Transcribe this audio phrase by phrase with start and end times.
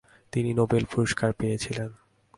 [0.33, 1.89] তিনি নোবেল পুরস্কার পেয়েছিলেন।